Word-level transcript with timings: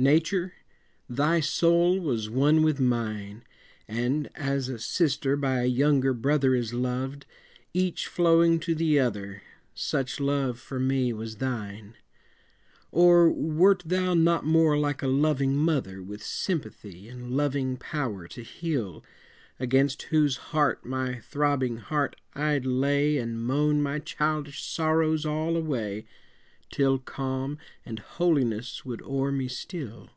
Nature, 0.00 0.52
thy 1.08 1.40
soul 1.40 1.98
was 1.98 2.30
one 2.30 2.62
with 2.62 2.78
mine, 2.78 3.42
And, 3.88 4.30
as 4.36 4.68
a 4.68 4.78
sister 4.78 5.36
by 5.36 5.60
a 5.62 5.66
younger 5.66 6.14
brother 6.14 6.54
Is 6.54 6.72
loved, 6.72 7.26
each 7.74 8.06
flowing 8.06 8.60
to 8.60 8.76
the 8.76 9.00
other, 9.00 9.42
Such 9.74 10.20
love 10.20 10.60
for 10.60 10.78
me 10.78 11.12
was 11.12 11.38
thine. 11.38 11.96
Or 12.92 13.28
wert 13.28 13.82
thou 13.86 14.14
not 14.14 14.46
more 14.46 14.78
like 14.78 15.02
a 15.02 15.08
loving 15.08 15.56
mother 15.56 16.00
With 16.00 16.22
sympathy 16.22 17.08
and 17.08 17.32
loving 17.32 17.76
power 17.76 18.28
to 18.28 18.42
heal, 18.44 19.04
Against 19.58 20.02
whose 20.02 20.36
heart 20.36 20.86
my 20.86 21.18
throbbing 21.18 21.78
heart 21.78 22.14
I'd 22.36 22.64
lay 22.64 23.18
And 23.18 23.44
moan 23.44 23.82
my 23.82 23.98
childish 23.98 24.62
sorrows 24.62 25.26
all 25.26 25.56
away, 25.56 26.06
Till 26.70 26.98
calm 26.98 27.56
and 27.86 27.98
holiness 27.98 28.84
would 28.84 29.00
o'er 29.00 29.32
me 29.32 29.48
steal? 29.48 30.10